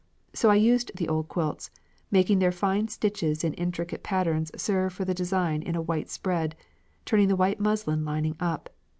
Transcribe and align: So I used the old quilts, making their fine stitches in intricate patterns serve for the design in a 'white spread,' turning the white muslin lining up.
So 0.33 0.49
I 0.49 0.55
used 0.55 0.91
the 0.95 1.07
old 1.07 1.27
quilts, 1.27 1.69
making 2.09 2.39
their 2.39 2.51
fine 2.51 2.87
stitches 2.87 3.43
in 3.43 3.53
intricate 3.53 4.01
patterns 4.01 4.49
serve 4.59 4.93
for 4.93 5.05
the 5.05 5.13
design 5.13 5.61
in 5.61 5.75
a 5.75 5.81
'white 5.83 6.09
spread,' 6.09 6.55
turning 7.05 7.27
the 7.27 7.35
white 7.35 7.59
muslin 7.59 8.03
lining 8.03 8.35
up. 8.39 8.71